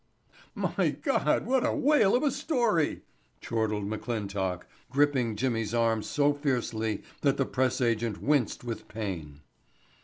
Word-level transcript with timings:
"My 0.55 0.97
God, 0.99 1.45
what 1.45 1.63
a 1.63 1.75
whale 1.75 2.15
of 2.15 2.23
a 2.23 2.31
story," 2.31 3.03
chortled 3.39 3.85
McClintock, 3.87 4.63
gripping 4.89 5.35
Jimmy's 5.35 5.75
arm 5.75 6.01
so 6.01 6.33
fiercely 6.33 7.03
that 7.21 7.37
the 7.37 7.45
press 7.45 7.79
agent 7.81 8.19
winced 8.19 8.63
with 8.63 8.87
pain. 8.87 9.41